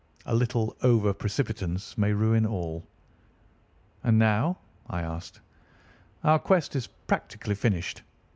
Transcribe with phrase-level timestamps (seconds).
[0.25, 2.87] A little over precipitance may ruin all."
[4.03, 4.57] "And now?"
[4.89, 5.41] I asked.
[6.23, 8.01] "Our quest is practically finished.